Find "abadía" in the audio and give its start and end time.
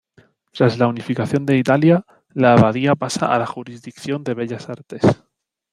2.53-2.95